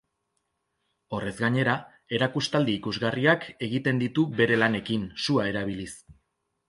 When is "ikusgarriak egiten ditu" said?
2.77-4.25